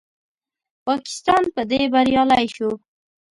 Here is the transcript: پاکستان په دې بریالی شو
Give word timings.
پاکستان 0.87 1.43
په 1.55 1.61
دې 1.71 1.81
بریالی 1.93 2.45
شو 2.55 2.69